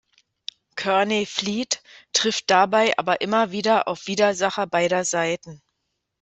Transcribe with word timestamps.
Kearney 0.77 1.27
flieht, 1.27 1.83
trifft 2.11 2.49
dabei 2.49 2.97
aber 2.97 3.21
immer 3.21 3.51
wieder 3.51 3.87
auf 3.87 4.07
Widersacher 4.07 4.65
beider 4.65 5.05
Seiten. 5.05 5.61